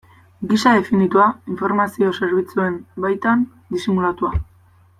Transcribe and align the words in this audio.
Gisa 0.51 0.71
definitua, 0.77 1.25
informazio 1.55 2.09
zerbitzuen 2.21 2.81
baitan 3.07 3.45
disimulatua. 3.77 4.37